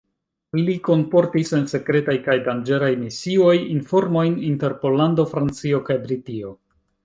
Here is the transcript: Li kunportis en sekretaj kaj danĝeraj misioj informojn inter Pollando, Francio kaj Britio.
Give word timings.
Li 0.59 0.73
kunportis 0.87 1.51
en 1.57 1.67
sekretaj 1.73 2.15
kaj 2.29 2.37
danĝeraj 2.49 2.89
misioj 3.03 3.53
informojn 3.77 4.41
inter 4.51 4.79
Pollando, 4.85 5.31
Francio 5.37 5.87
kaj 5.91 6.03
Britio. 6.09 6.57